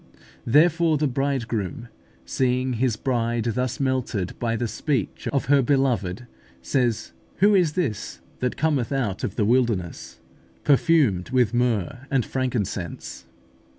[0.47, 1.87] Therefore the Bridegroom,
[2.25, 6.25] seeing His Bride thus melted by the speech of her Beloved,
[6.63, 10.19] says, "Who is this that cometh out of the wilderness,
[10.63, 13.27] perfumed with myrrh and frankincense?"